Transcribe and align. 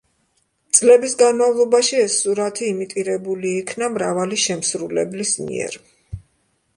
წლების 0.77 1.11
განმავლობაში 1.17 1.99
ეს 2.03 2.15
სურათი 2.23 2.65
იმიტირებული 2.69 3.51
იქნა 3.57 3.91
მრავალი 3.99 4.39
შემსრულებლის 4.47 5.35
მიერ. 5.43 5.79